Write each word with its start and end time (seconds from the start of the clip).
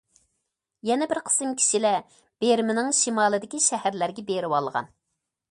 يەنە 0.89 1.07
بىر 1.11 1.19
قىسىم 1.27 1.51
كىشىلەر 1.59 1.99
بىرمىنىڭ 2.45 2.91
شىمالىدىكى 3.01 3.61
شەھەرلەرگە 3.67 4.27
بېرىۋالغان. 4.33 4.93